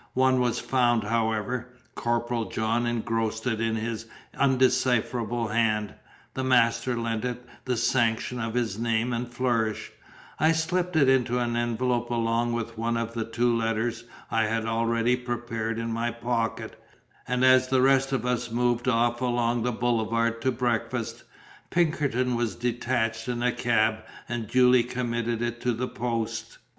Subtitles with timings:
[0.15, 5.93] One was found, however: Corporal John engrossed it in his undecipherable hand,
[6.33, 9.91] the master lent it the sanction of his name and flourish,
[10.39, 14.67] I slipped it into an envelope along with one of the two letters I had
[14.67, 16.81] ready prepared in my pocket,
[17.27, 21.25] and as the rest of us moved off along the boulevard to breakfast,
[21.69, 23.97] Pinkerton was detached in a cab
[24.27, 26.57] and duly committed it to the post.